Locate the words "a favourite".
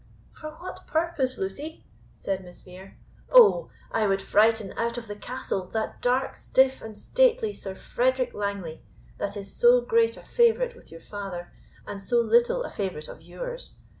10.17-10.75, 12.63-13.07